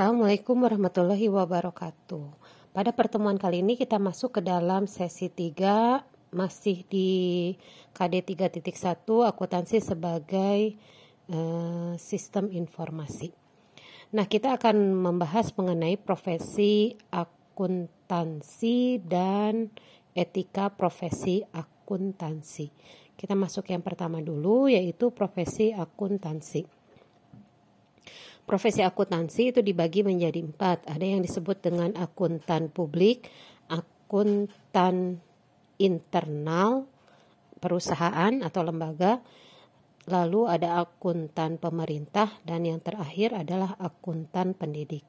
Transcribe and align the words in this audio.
Assalamualaikum 0.00 0.64
warahmatullahi 0.64 1.28
wabarakatuh. 1.28 2.24
Pada 2.72 2.88
pertemuan 2.88 3.36
kali 3.36 3.60
ini 3.60 3.76
kita 3.76 4.00
masuk 4.00 4.40
ke 4.40 4.48
dalam 4.48 4.88
sesi 4.88 5.28
3 5.28 6.32
masih 6.32 6.88
di 6.88 7.12
KD 7.92 8.24
3.1 8.48 9.04
akuntansi 9.28 9.76
sebagai 9.84 10.80
uh, 11.28 11.92
sistem 12.00 12.48
informasi. 12.48 13.28
Nah, 14.16 14.24
kita 14.24 14.56
akan 14.56 14.96
membahas 14.96 15.52
mengenai 15.52 16.00
profesi 16.00 16.96
akuntansi 17.12 19.04
dan 19.04 19.68
etika 20.16 20.72
profesi 20.72 21.44
akuntansi. 21.52 22.72
Kita 23.20 23.36
masuk 23.36 23.68
yang 23.68 23.84
pertama 23.84 24.24
dulu 24.24 24.64
yaitu 24.64 25.12
profesi 25.12 25.76
akuntansi. 25.76 26.79
Profesi 28.50 28.82
akuntansi 28.82 29.54
itu 29.54 29.62
dibagi 29.62 30.02
menjadi 30.02 30.42
empat. 30.42 30.90
Ada 30.90 31.06
yang 31.06 31.22
disebut 31.22 31.62
dengan 31.62 31.94
akuntan 31.94 32.66
publik, 32.66 33.30
akuntan 33.70 35.22
internal 35.78 36.82
perusahaan 37.62 38.42
atau 38.42 38.66
lembaga, 38.66 39.22
lalu 40.10 40.50
ada 40.50 40.82
akuntan 40.82 41.62
pemerintah, 41.62 42.26
dan 42.42 42.66
yang 42.66 42.82
terakhir 42.82 43.38
adalah 43.38 43.78
akuntan 43.78 44.58
pendidik. 44.58 45.06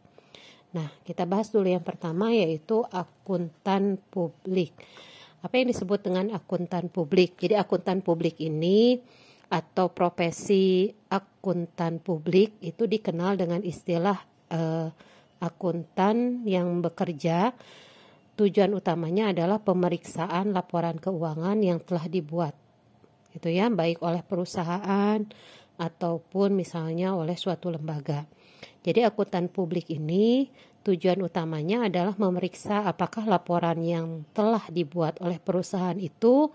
Nah, 0.77 0.93
kita 1.01 1.25
bahas 1.25 1.49
dulu 1.49 1.65
yang 1.65 1.81
pertama 1.81 2.29
yaitu 2.29 2.85
akuntan 2.93 3.97
publik. 4.13 4.69
Apa 5.41 5.57
yang 5.57 5.73
disebut 5.73 6.05
dengan 6.05 6.29
akuntan 6.37 6.93
publik? 6.93 7.41
Jadi 7.41 7.57
akuntan 7.57 8.05
publik 8.05 8.37
ini 8.37 9.01
atau 9.51 9.91
profesi 9.91 10.87
akuntan 11.11 11.99
publik 11.99 12.55
itu 12.63 12.87
dikenal 12.87 13.35
dengan 13.35 13.59
istilah 13.59 14.15
uh, 14.55 14.87
akuntan 15.43 16.47
yang 16.47 16.79
bekerja 16.79 17.51
tujuan 18.39 18.71
utamanya 18.71 19.35
adalah 19.35 19.59
pemeriksaan 19.59 20.55
laporan 20.55 20.95
keuangan 20.97 21.59
yang 21.59 21.83
telah 21.83 22.07
dibuat 22.07 22.55
itu 23.35 23.47
ya 23.51 23.67
baik 23.67 23.99
oleh 24.03 24.23
perusahaan 24.23 25.19
ataupun 25.79 26.53
misalnya 26.53 27.15
oleh 27.15 27.33
suatu 27.39 27.71
lembaga. 27.71 28.27
Jadi 28.83 29.07
akuntan 29.07 29.47
publik 29.47 29.89
ini 29.89 30.51
tujuan 30.81 31.21
utamanya 31.21 31.87
adalah 31.89 32.17
memeriksa 32.17 32.85
apakah 32.85 33.25
laporan 33.25 33.81
yang 33.81 34.25
telah 34.33 34.61
dibuat 34.69 35.21
oleh 35.21 35.37
perusahaan 35.37 35.97
itu 35.97 36.49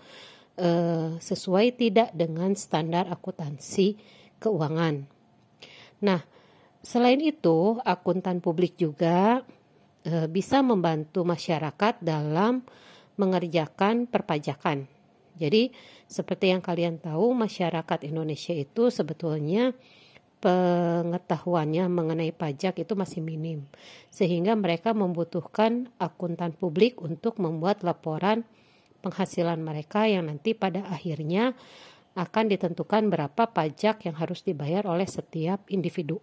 uh, 0.60 1.16
sesuai 1.20 1.76
tidak 1.76 2.12
dengan 2.12 2.52
standar 2.56 3.08
akuntansi 3.08 3.96
keuangan. 4.40 5.04
Nah, 6.04 6.20
selain 6.84 7.20
itu, 7.24 7.80
akuntan 7.84 8.44
publik 8.44 8.76
juga 8.76 9.40
uh, 10.04 10.26
bisa 10.28 10.60
membantu 10.60 11.24
masyarakat 11.24 12.00
dalam 12.04 12.64
mengerjakan 13.16 14.04
perpajakan. 14.04 14.84
Jadi, 15.36 15.72
seperti 16.08 16.52
yang 16.52 16.64
kalian 16.64 16.96
tahu, 17.00 17.36
masyarakat 17.36 18.08
Indonesia 18.08 18.56
itu 18.56 18.88
sebetulnya 18.88 19.76
pengetahuannya 20.40 21.88
mengenai 21.88 22.32
pajak 22.32 22.84
itu 22.84 22.92
masih 22.92 23.24
minim, 23.24 23.64
sehingga 24.12 24.52
mereka 24.52 24.92
membutuhkan 24.92 25.88
akuntan 25.96 26.52
publik 26.52 27.00
untuk 27.00 27.40
membuat 27.40 27.80
laporan 27.80 28.44
penghasilan 29.06 29.62
mereka 29.62 30.10
yang 30.10 30.26
nanti 30.26 30.58
pada 30.58 30.82
akhirnya 30.90 31.54
akan 32.18 32.50
ditentukan 32.50 33.06
berapa 33.06 33.54
pajak 33.54 34.02
yang 34.10 34.18
harus 34.18 34.42
dibayar 34.42 34.82
oleh 34.90 35.06
setiap 35.06 35.62
individu. 35.70 36.18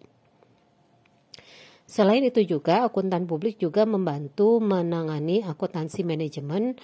Selain 1.87 2.23
itu 2.25 2.43
juga 2.43 2.83
akuntan 2.83 3.23
publik 3.29 3.61
juga 3.61 3.87
membantu 3.87 4.59
menangani 4.59 5.45
akuntansi 5.45 6.01
manajemen 6.03 6.75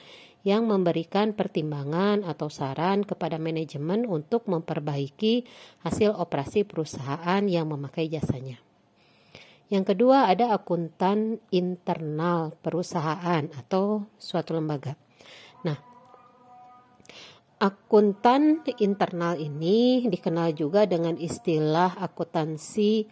yang 0.48 0.70
memberikan 0.70 1.36
pertimbangan 1.36 2.24
atau 2.24 2.48
saran 2.48 3.04
kepada 3.04 3.36
manajemen 3.36 4.08
untuk 4.08 4.48
memperbaiki 4.48 5.44
hasil 5.84 6.16
operasi 6.16 6.64
perusahaan 6.64 7.44
yang 7.44 7.68
memakai 7.68 8.08
jasanya. 8.08 8.62
Yang 9.70 9.94
kedua 9.96 10.32
ada 10.32 10.56
akuntan 10.56 11.44
internal 11.54 12.56
perusahaan 12.62 13.46
atau 13.54 14.08
suatu 14.18 14.58
lembaga. 14.58 15.09
Akuntan 17.60 18.64
internal 18.80 19.36
ini 19.36 20.08
dikenal 20.08 20.56
juga 20.56 20.88
dengan 20.88 21.20
istilah 21.20 22.00
akuntansi 22.00 23.04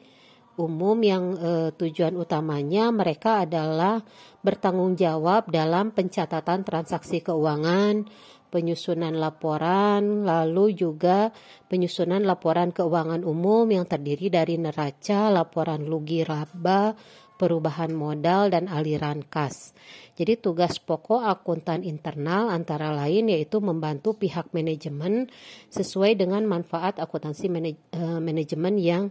umum 0.56 0.96
yang 1.04 1.36
eh, 1.36 1.70
tujuan 1.76 2.16
utamanya 2.16 2.88
mereka 2.96 3.44
adalah 3.44 4.00
bertanggung 4.40 4.96
jawab 4.96 5.52
dalam 5.52 5.92
pencatatan 5.92 6.64
transaksi 6.64 7.20
keuangan, 7.20 8.08
penyusunan 8.48 9.20
laporan, 9.20 10.24
lalu 10.24 10.72
juga 10.80 11.36
penyusunan 11.68 12.24
laporan 12.24 12.72
keuangan 12.72 13.28
umum 13.28 13.68
yang 13.68 13.84
terdiri 13.84 14.32
dari 14.32 14.56
neraca, 14.56 15.28
laporan 15.28 15.84
lugi 15.86 16.24
laba, 16.24 16.96
perubahan 17.38 17.94
modal 17.94 18.50
dan 18.50 18.66
aliran 18.68 19.22
kas. 19.22 19.78
Jadi 20.18 20.42
tugas 20.42 20.82
pokok 20.82 21.22
akuntan 21.22 21.86
internal 21.86 22.50
antara 22.50 22.90
lain 22.90 23.30
yaitu 23.30 23.62
membantu 23.62 24.18
pihak 24.18 24.50
manajemen 24.50 25.30
sesuai 25.70 26.18
dengan 26.18 26.44
manfaat 26.50 26.98
akuntansi 26.98 27.46
manaj 27.54 27.78
eh, 27.78 28.20
manajemen 28.20 28.76
yang 28.82 29.04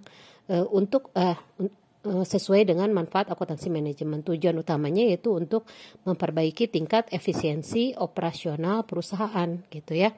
uh, 0.50 0.66
untuk 0.74 1.14
uh, 1.14 1.38
sesuai 2.06 2.70
dengan 2.70 2.90
manfaat 2.94 3.30
akuntansi 3.30 3.66
manajemen. 3.70 4.22
Tujuan 4.22 4.54
utamanya 4.58 5.02
yaitu 5.02 5.34
untuk 5.34 5.66
memperbaiki 6.06 6.70
tingkat 6.70 7.10
efisiensi 7.10 7.98
operasional 7.98 8.86
perusahaan 8.86 9.62
gitu 9.70 9.94
ya. 9.94 10.14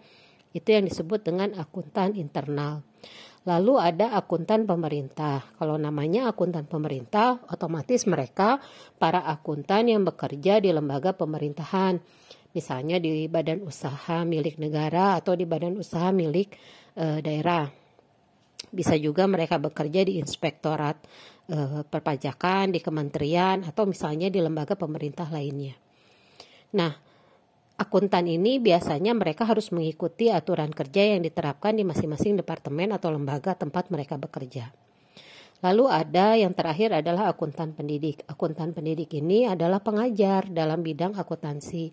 Itu 0.53 0.73
yang 0.73 0.89
disebut 0.89 1.25
dengan 1.25 1.57
akuntan 1.57 2.17
internal. 2.17 2.85
Lalu 3.47 3.79
ada 3.79 4.17
akuntan 4.19 4.67
pemerintah. 4.67 5.55
Kalau 5.55 5.79
namanya 5.79 6.33
akuntan 6.33 6.67
pemerintah, 6.67 7.39
otomatis 7.47 8.09
mereka 8.11 8.59
para 8.99 9.23
akuntan 9.23 9.87
yang 9.87 10.03
bekerja 10.03 10.59
di 10.59 10.75
lembaga 10.75 11.15
pemerintahan. 11.15 12.03
Misalnya 12.57 12.99
di 12.99 13.29
badan 13.31 13.63
usaha 13.63 14.25
milik 14.27 14.59
negara 14.59 15.21
atau 15.21 15.39
di 15.39 15.47
badan 15.47 15.79
usaha 15.79 16.11
milik 16.11 16.59
e, 16.97 17.23
daerah. 17.23 17.69
Bisa 18.69 18.99
juga 18.99 19.25
mereka 19.31 19.61
bekerja 19.63 20.03
di 20.03 20.19
inspektorat 20.19 20.97
e, 21.47 21.87
perpajakan, 21.87 22.75
di 22.75 22.81
kementerian, 22.83 23.63
atau 23.63 23.87
misalnya 23.87 24.27
di 24.33 24.43
lembaga 24.43 24.75
pemerintah 24.75 25.31
lainnya. 25.31 25.77
Nah, 26.75 27.08
akuntan 27.79 28.27
ini 28.27 28.59
biasanya 28.59 29.15
mereka 29.15 29.47
harus 29.47 29.71
mengikuti 29.71 30.29
aturan 30.35 30.75
kerja 30.75 31.15
yang 31.15 31.23
diterapkan 31.23 31.79
di 31.79 31.87
masing-masing 31.87 32.35
departemen 32.35 32.91
atau 32.91 33.15
lembaga 33.15 33.55
tempat 33.55 33.89
mereka 33.95 34.19
bekerja. 34.19 34.75
Lalu 35.59 35.91
ada 35.91 36.39
yang 36.39 36.55
terakhir 36.55 36.95
adalah 36.95 37.35
akuntan 37.35 37.75
pendidik. 37.75 38.23
Akuntan 38.31 38.71
pendidik 38.71 39.11
ini 39.19 39.43
adalah 39.43 39.83
pengajar 39.83 40.47
dalam 40.47 40.87
bidang 40.87 41.19
akuntansi 41.19 41.91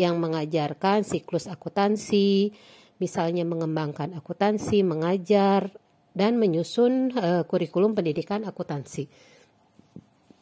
yang 0.00 0.16
mengajarkan 0.16 1.04
siklus 1.04 1.44
akuntansi, 1.44 2.56
misalnya 2.96 3.44
mengembangkan 3.44 4.16
akuntansi, 4.16 4.80
mengajar 4.80 5.68
dan 6.16 6.40
menyusun 6.40 7.12
uh, 7.12 7.44
kurikulum 7.44 7.92
pendidikan 7.92 8.48
akuntansi. 8.48 9.08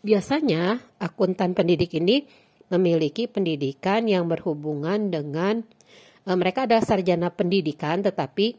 Biasanya 0.06 0.78
akuntan 1.02 1.58
pendidik 1.58 1.98
ini 1.98 2.22
memiliki 2.70 3.26
pendidikan 3.26 4.06
yang 4.06 4.31
berhubungan 4.31 5.11
dengan 5.11 5.67
uh, 6.25 6.37
mereka 6.38 6.64
adalah 6.64 6.87
sarjana 6.87 7.28
pendidikan 7.34 8.00
tetapi 8.00 8.56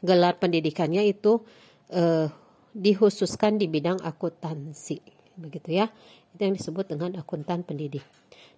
gelar 0.00 0.40
pendidikannya 0.40 1.04
itu 1.06 1.44
uh, 1.92 2.26
dikhususkan 2.72 3.60
di 3.60 3.66
bidang 3.68 4.00
akuntansi 4.00 5.20
begitu 5.40 5.80
ya. 5.80 5.88
Itu 6.30 6.46
yang 6.46 6.54
disebut 6.54 6.86
dengan 6.94 7.16
akuntan 7.18 7.66
pendidik. 7.66 8.04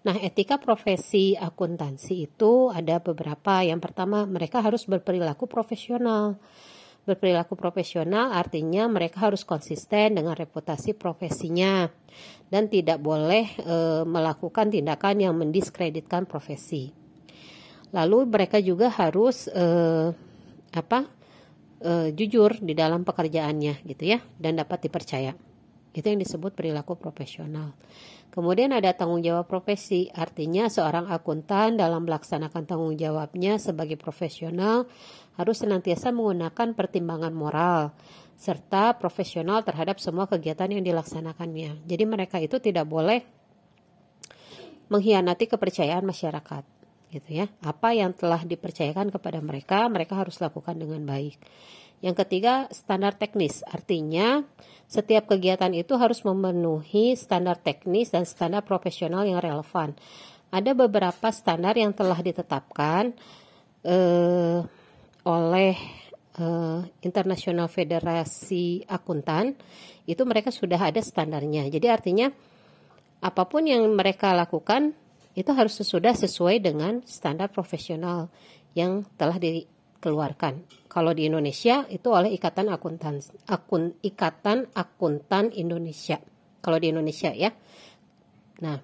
Nah 0.03 0.19
etika 0.19 0.59
profesi 0.59 1.39
akuntansi 1.39 2.27
itu 2.27 2.69
ada 2.69 2.99
beberapa. 2.99 3.63
Yang 3.63 3.81
pertama 3.91 4.27
mereka 4.27 4.61
harus 4.61 4.85
berperilaku 4.85 5.47
profesional 5.47 6.37
Berperilaku 7.03 7.59
profesional 7.59 8.31
artinya 8.31 8.87
mereka 8.87 9.27
harus 9.27 9.43
konsisten 9.43 10.15
dengan 10.15 10.39
reputasi 10.39 10.95
profesinya 10.95 11.91
dan 12.47 12.71
tidak 12.71 13.03
boleh 13.03 13.59
e, 13.59 14.07
melakukan 14.07 14.71
tindakan 14.71 15.19
yang 15.19 15.35
mendiskreditkan 15.35 16.31
profesi. 16.31 16.95
Lalu 17.91 18.31
mereka 18.31 18.63
juga 18.63 18.87
harus 18.87 19.51
e, 19.51 19.67
apa? 20.71 21.11
E, 21.83 22.15
jujur 22.15 22.63
di 22.63 22.79
dalam 22.79 23.03
pekerjaannya 23.03 23.83
gitu 23.83 24.05
ya 24.07 24.23
dan 24.39 24.63
dapat 24.63 24.87
dipercaya. 24.87 25.52
Itu 25.93 26.09
yang 26.09 26.21
disebut 26.21 26.57
perilaku 26.57 26.97
profesional. 26.97 27.77
Kemudian 28.33 28.73
ada 28.73 28.97
tanggung 28.97 29.21
jawab 29.21 29.45
profesi, 29.45 30.09
artinya 30.09 30.65
seorang 30.73 31.13
akuntan 31.13 31.77
dalam 31.77 32.09
melaksanakan 32.09 32.65
tanggung 32.65 32.97
jawabnya 32.97 33.61
sebagai 33.61 34.01
profesional 34.01 34.89
harus 35.37 35.61
senantiasa 35.61 36.17
menggunakan 36.17 36.73
pertimbangan 36.73 37.37
moral 37.37 37.93
serta 38.33 38.97
profesional 38.97 39.61
terhadap 39.61 40.01
semua 40.01 40.25
kegiatan 40.25 40.73
yang 40.73 40.81
dilaksanakannya. 40.81 41.85
Jadi 41.85 42.05
mereka 42.09 42.41
itu 42.41 42.57
tidak 42.57 42.89
boleh 42.89 43.21
mengkhianati 44.89 45.53
kepercayaan 45.53 46.05
masyarakat 46.05 46.65
gitu 47.13 47.31
ya. 47.45 47.47
Apa 47.61 47.93
yang 47.93 48.17
telah 48.17 48.41
dipercayakan 48.41 49.13
kepada 49.13 49.45
mereka, 49.45 49.85
mereka 49.93 50.17
harus 50.17 50.41
lakukan 50.41 50.81
dengan 50.81 51.05
baik. 51.05 51.37
Yang 52.03 52.27
ketiga, 52.27 52.67
standar 52.75 53.15
teknis. 53.15 53.63
Artinya, 53.65 54.43
setiap 54.91 55.31
kegiatan 55.31 55.71
itu 55.73 55.95
harus 55.95 56.27
memenuhi 56.27 57.15
standar 57.15 57.57
teknis 57.57 58.11
dan 58.11 58.27
standar 58.27 58.67
profesional 58.67 59.23
yang 59.23 59.39
relevan. 59.39 59.95
Ada 60.53 60.77
beberapa 60.77 61.33
standar 61.33 61.79
yang 61.79 61.95
telah 61.97 62.19
ditetapkan 62.21 63.15
eh, 63.87 64.61
oleh 65.23 65.75
uh, 66.39 66.81
International 67.01 67.71
Federasi 67.71 68.85
Akuntan 68.91 69.55
itu 70.05 70.23
mereka 70.27 70.51
sudah 70.51 70.79
ada 70.79 70.99
standarnya. 70.99 71.71
Jadi 71.71 71.87
artinya 71.89 72.29
apa 73.23 73.47
pun 73.47 73.63
yang 73.65 73.87
mereka 73.95 74.35
lakukan 74.35 74.95
itu 75.33 75.49
harus 75.55 75.79
sudah 75.79 76.13
sesuai 76.13 76.61
dengan 76.61 77.01
standar 77.09 77.49
profesional 77.49 78.29
yang 78.77 79.07
telah 79.17 79.39
dikeluarkan. 80.03 80.67
Kalau 80.91 81.15
di 81.15 81.31
Indonesia 81.31 81.87
itu 81.87 82.11
oleh 82.11 82.35
Ikatan 82.35 82.67
Akuntan 82.75 83.23
Akun 83.47 83.95
Ikatan 84.03 84.67
Akuntan 84.75 85.55
Indonesia. 85.55 86.19
Kalau 86.59 86.83
di 86.83 86.91
Indonesia 86.91 87.31
ya. 87.31 87.55
Nah, 88.67 88.83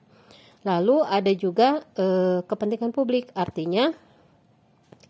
lalu 0.62 1.02
ada 1.02 1.32
juga 1.34 1.82
eh, 1.98 2.46
kepentingan 2.46 2.94
publik 2.94 3.34
artinya 3.34 3.90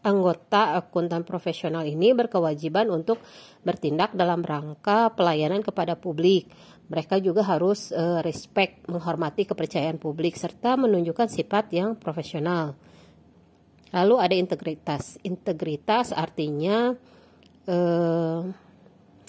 anggota 0.00 0.78
akuntan 0.78 1.26
profesional 1.26 1.84
ini 1.84 2.14
berkewajiban 2.14 2.88
untuk 2.88 3.20
bertindak 3.66 4.14
dalam 4.16 4.40
rangka 4.40 5.12
pelayanan 5.12 5.60
kepada 5.60 5.98
publik. 5.98 6.48
Mereka 6.88 7.20
juga 7.20 7.44
harus 7.44 7.92
uh, 7.92 8.24
respect, 8.24 8.88
menghormati 8.88 9.44
kepercayaan 9.44 10.00
publik 10.00 10.40
serta 10.40 10.80
menunjukkan 10.80 11.28
sifat 11.28 11.76
yang 11.76 12.00
profesional. 12.00 12.78
Lalu 13.92 14.14
ada 14.20 14.34
integritas. 14.36 15.16
Integritas 15.24 16.12
artinya 16.12 16.92
uh, 17.68 18.42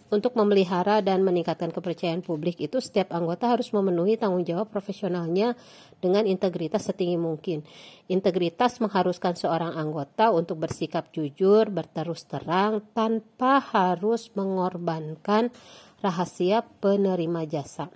untuk 0.10 0.34
memelihara 0.34 1.06
dan 1.06 1.22
meningkatkan 1.22 1.70
kepercayaan 1.70 2.26
publik 2.26 2.58
itu 2.58 2.82
setiap 2.82 3.14
anggota 3.14 3.46
harus 3.46 3.70
memenuhi 3.70 4.18
tanggung 4.18 4.42
jawab 4.42 4.74
profesionalnya 4.74 5.54
dengan 6.02 6.26
integritas 6.26 6.90
setinggi 6.90 7.16
mungkin. 7.16 7.62
Integritas 8.10 8.82
mengharuskan 8.82 9.38
seorang 9.38 9.78
anggota 9.78 10.34
untuk 10.34 10.66
bersikap 10.66 11.14
jujur, 11.14 11.70
berterus 11.70 12.26
terang 12.26 12.82
tanpa 12.98 13.62
harus 13.62 14.34
mengorbankan 14.34 15.54
rahasia 16.02 16.66
penerima 16.82 17.46
jasa. 17.46 17.94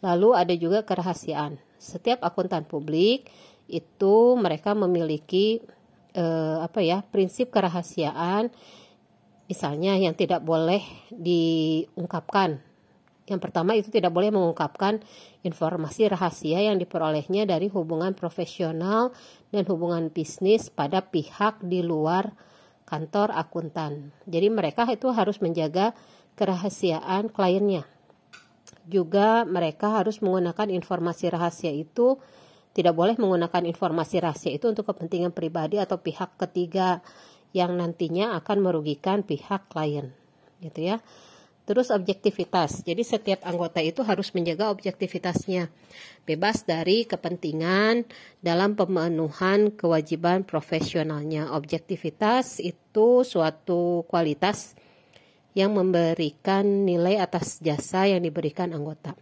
Lalu 0.00 0.28
ada 0.32 0.54
juga 0.54 0.86
kerahasiaan. 0.86 1.58
Setiap 1.80 2.22
akuntan 2.22 2.64
publik 2.70 3.28
itu 3.70 4.34
mereka 4.34 4.74
memiliki 4.74 5.62
eh, 6.18 6.58
apa 6.58 6.82
ya 6.82 7.06
prinsip 7.06 7.54
kerahasiaan 7.54 8.50
Misalnya 9.50 9.98
yang 9.98 10.14
tidak 10.14 10.46
boleh 10.46 10.78
diungkapkan. 11.10 12.62
Yang 13.26 13.40
pertama 13.42 13.74
itu 13.74 13.90
tidak 13.90 14.14
boleh 14.14 14.30
mengungkapkan 14.30 15.02
informasi 15.42 16.06
rahasia 16.06 16.62
yang 16.62 16.78
diperolehnya 16.78 17.50
dari 17.50 17.66
hubungan 17.66 18.14
profesional 18.14 19.10
dan 19.50 19.66
hubungan 19.66 20.06
bisnis 20.14 20.70
pada 20.70 21.02
pihak 21.02 21.58
di 21.66 21.82
luar 21.82 22.30
kantor 22.86 23.34
akuntan. 23.34 24.14
Jadi 24.30 24.54
mereka 24.54 24.86
itu 24.86 25.10
harus 25.10 25.42
menjaga 25.42 25.98
kerahasiaan 26.38 27.26
kliennya. 27.34 27.90
Juga 28.86 29.42
mereka 29.50 29.98
harus 29.98 30.22
menggunakan 30.22 30.70
informasi 30.70 31.26
rahasia 31.26 31.74
itu 31.74 32.22
tidak 32.70 32.94
boleh 32.94 33.18
menggunakan 33.18 33.66
informasi 33.66 34.22
rahasia 34.22 34.54
itu 34.54 34.70
untuk 34.70 34.86
kepentingan 34.86 35.34
pribadi 35.34 35.82
atau 35.82 35.98
pihak 35.98 36.38
ketiga 36.38 37.02
yang 37.50 37.74
nantinya 37.74 38.38
akan 38.38 38.62
merugikan 38.62 39.26
pihak 39.26 39.66
klien. 39.66 40.14
Gitu 40.62 40.94
ya. 40.94 41.02
Terus 41.66 41.94
objektivitas. 41.94 42.82
Jadi 42.82 43.02
setiap 43.06 43.46
anggota 43.46 43.78
itu 43.78 44.02
harus 44.02 44.34
menjaga 44.34 44.74
objektivitasnya. 44.74 45.70
Bebas 46.26 46.66
dari 46.66 47.06
kepentingan 47.06 48.06
dalam 48.42 48.74
pemenuhan 48.74 49.70
kewajiban 49.74 50.42
profesionalnya. 50.42 51.54
Objektivitas 51.54 52.58
itu 52.58 53.22
suatu 53.22 54.02
kualitas 54.10 54.74
yang 55.54 55.74
memberikan 55.74 56.86
nilai 56.86 57.18
atas 57.18 57.62
jasa 57.62 58.06
yang 58.06 58.22
diberikan 58.22 58.74
anggota. 58.74 59.14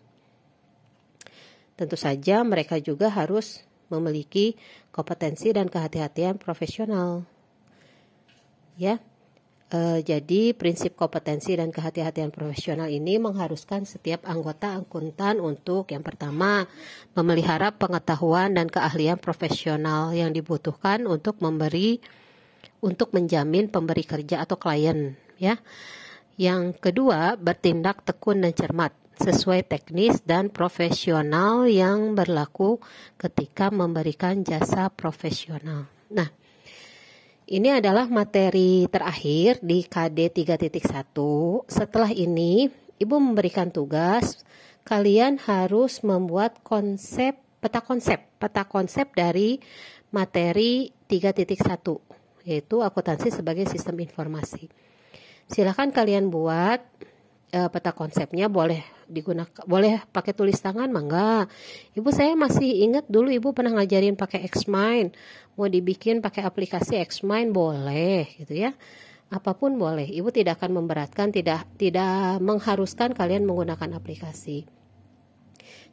Tentu 1.79 1.95
saja 1.95 2.43
mereka 2.43 2.83
juga 2.83 3.07
harus 3.07 3.63
memiliki 3.87 4.59
kompetensi 4.91 5.55
dan 5.55 5.71
kehati-hatian 5.71 6.37
profesional. 6.43 7.23
Ya. 8.75 8.99
E, 9.69 10.03
jadi 10.03 10.57
prinsip 10.59 10.99
kompetensi 10.99 11.55
dan 11.55 11.71
kehati-hatian 11.71 12.35
profesional 12.35 12.91
ini 12.91 13.23
mengharuskan 13.23 13.87
setiap 13.87 14.27
anggota 14.27 14.75
akuntan 14.75 15.39
untuk 15.39 15.93
yang 15.95 16.03
pertama 16.03 16.67
memelihara 17.15 17.71
pengetahuan 17.71 18.59
dan 18.59 18.67
keahlian 18.67 19.21
profesional 19.21 20.11
yang 20.11 20.35
dibutuhkan 20.35 21.07
untuk 21.07 21.39
memberi 21.39 22.03
untuk 22.83 23.15
menjamin 23.15 23.71
pemberi 23.71 24.03
kerja 24.03 24.43
atau 24.43 24.59
klien 24.59 25.15
ya. 25.39 25.63
Yang 26.39 26.79
kedua, 26.79 27.35
bertindak 27.35 28.07
tekun 28.07 28.47
dan 28.47 28.55
cermat 28.55 28.95
sesuai 29.19 29.67
teknis 29.67 30.23
dan 30.23 30.49
profesional 30.49 31.67
yang 31.67 32.15
berlaku 32.15 32.79
ketika 33.19 33.69
memberikan 33.69 34.47
jasa 34.47 34.89
profesional. 34.89 35.91
Nah, 36.09 36.31
ini 37.51 37.75
adalah 37.75 38.07
materi 38.07 38.87
terakhir 38.87 39.59
di 39.61 39.85
KD 39.85 40.31
3.1. 40.33 41.67
Setelah 41.67 42.13
ini, 42.15 42.71
Ibu 42.99 43.15
memberikan 43.15 43.71
tugas 43.71 44.43
kalian 44.83 45.39
harus 45.47 46.03
membuat 46.03 46.59
konsep 46.67 47.39
peta 47.63 47.79
konsep, 47.79 48.19
peta 48.43 48.67
konsep 48.67 49.15
dari 49.15 49.63
materi 50.11 50.91
3.1 51.07 52.19
yaitu 52.49 52.81
akuntansi 52.81 53.29
sebagai 53.29 53.69
sistem 53.69 54.01
informasi. 54.01 54.73
Silahkan 55.53 55.93
kalian 55.93 56.33
buat 56.33 56.81
uh, 57.53 57.69
peta 57.73 57.93
konsepnya 57.97 58.49
boleh 58.53 58.85
digunakan 59.09 59.65
boleh 59.65 60.05
pakai 60.13 60.37
tulis 60.37 60.61
tangan 60.61 60.93
mangga 60.93 61.49
ibu 61.97 62.13
saya 62.13 62.37
masih 62.37 62.85
ingat 62.85 63.09
dulu 63.09 63.33
ibu 63.33 63.57
pernah 63.57 63.81
ngajarin 63.81 64.17
pakai 64.17 64.45
Xmind. 64.49 65.17
Mau 65.59 65.67
dibikin 65.67 66.23
pakai 66.23 66.47
aplikasi 66.47 67.03
Xmind 67.03 67.51
boleh 67.51 68.31
gitu 68.39 68.55
ya. 68.55 68.71
Apa 69.29 69.59
pun 69.59 69.77
boleh. 69.77 70.07
Ibu 70.07 70.31
tidak 70.31 70.63
akan 70.63 70.81
memberatkan 70.85 71.35
tidak 71.35 71.67
tidak 71.77 72.39
mengharuskan 72.41 73.13
kalian 73.13 73.45
menggunakan 73.45 73.99
aplikasi. 73.99 74.65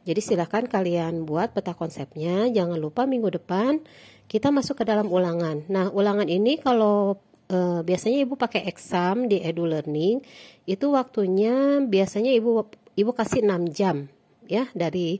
Jadi 0.06 0.20
silakan 0.22 0.70
kalian 0.70 1.26
buat 1.26 1.50
peta 1.50 1.74
konsepnya. 1.74 2.46
Jangan 2.46 2.78
lupa 2.78 3.10
minggu 3.10 3.26
depan 3.42 3.82
kita 4.30 4.54
masuk 4.54 4.82
ke 4.82 4.84
dalam 4.86 5.10
ulangan. 5.10 5.66
Nah 5.66 5.90
ulangan 5.90 6.30
ini 6.30 6.62
kalau 6.62 7.18
uh, 7.50 7.80
biasanya 7.82 8.22
ibu 8.22 8.34
pakai 8.34 8.66
exam 8.70 9.30
di 9.30 9.42
edu 9.42 9.66
learning 9.66 10.22
itu 10.66 10.86
waktunya 10.90 11.82
biasanya 11.84 12.32
ibu 12.34 12.66
ibu 12.96 13.10
kasih 13.12 13.44
6 13.44 13.76
jam 13.76 14.08
ya 14.46 14.66
dari 14.72 15.18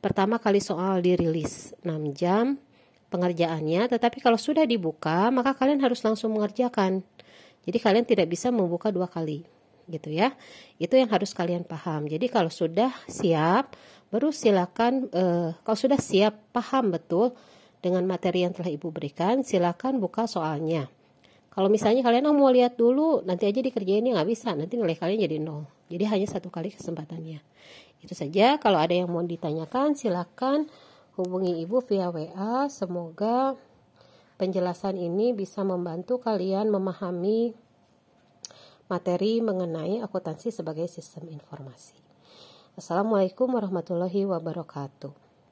pertama 0.00 0.40
kali 0.40 0.58
soal 0.62 1.04
dirilis 1.04 1.76
6 1.84 2.14
jam 2.16 2.58
pengerjaannya. 3.10 3.90
Tetapi 3.90 4.22
kalau 4.22 4.38
sudah 4.38 4.64
dibuka 4.64 5.28
maka 5.34 5.52
kalian 5.52 5.82
harus 5.82 6.00
langsung 6.00 6.32
mengerjakan. 6.32 7.02
Jadi 7.66 7.78
kalian 7.82 8.06
tidak 8.08 8.30
bisa 8.32 8.48
membuka 8.48 8.88
dua 8.88 9.10
kali 9.10 9.44
gitu 9.90 10.08
ya. 10.08 10.32
Itu 10.80 10.96
yang 10.96 11.10
harus 11.10 11.36
kalian 11.36 11.66
paham. 11.66 12.08
Jadi 12.08 12.30
kalau 12.30 12.48
sudah 12.48 12.94
siap 13.10 13.76
baru 14.08 14.32
silakan 14.32 15.10
uh, 15.12 15.54
kalau 15.60 15.78
sudah 15.78 16.00
siap 16.00 16.54
paham 16.54 16.94
betul 16.94 17.36
dengan 17.78 18.02
materi 18.06 18.42
yang 18.42 18.50
telah 18.50 18.72
ibu 18.72 18.90
berikan 18.90 19.46
silakan 19.46 20.02
buka 20.02 20.26
soalnya 20.26 20.90
kalau 21.50 21.66
misalnya 21.66 22.06
kalian 22.06 22.30
oh, 22.30 22.34
mau 22.34 22.46
lihat 22.54 22.78
dulu, 22.78 23.26
nanti 23.26 23.50
aja 23.50 23.58
dikerjainnya 23.58 24.14
nggak 24.14 24.30
bisa, 24.30 24.54
nanti 24.54 24.78
nilai 24.78 24.94
kalian 24.94 25.26
jadi 25.26 25.42
nol. 25.42 25.66
Jadi 25.90 26.04
hanya 26.06 26.26
satu 26.30 26.46
kali 26.46 26.70
kesempatannya. 26.70 27.42
Itu 27.98 28.14
saja. 28.14 28.54
Kalau 28.62 28.78
ada 28.78 28.94
yang 28.94 29.10
mau 29.10 29.18
ditanyakan, 29.26 29.98
silakan 29.98 30.70
hubungi 31.18 31.58
ibu 31.58 31.82
via 31.82 32.14
WA. 32.14 32.70
Semoga 32.70 33.58
penjelasan 34.38 34.94
ini 34.94 35.34
bisa 35.34 35.66
membantu 35.66 36.22
kalian 36.22 36.70
memahami 36.70 37.50
materi 38.86 39.42
mengenai 39.42 39.98
akuntansi 40.06 40.54
sebagai 40.54 40.86
sistem 40.86 41.34
informasi. 41.34 41.98
Assalamualaikum 42.78 43.50
warahmatullahi 43.50 44.22
wabarakatuh. 44.22 45.29